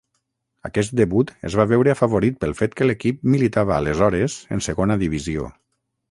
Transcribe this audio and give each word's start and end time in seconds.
Aquest 0.67 0.93
debut 0.99 1.33
es 1.49 1.57
va 1.59 1.65
veure 1.73 1.91
afavorit 1.93 2.39
pel 2.45 2.55
fet 2.61 2.73
que 2.79 2.87
l'equip 2.87 3.19
militava 3.33 3.75
aleshores 3.81 4.39
en 4.57 4.65
segona 4.69 4.97
divisió. 5.05 5.47